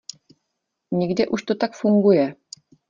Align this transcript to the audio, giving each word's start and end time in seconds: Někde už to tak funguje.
Někde 0.91 1.27
už 1.27 1.43
to 1.43 1.55
tak 1.55 1.73
funguje. 1.75 2.35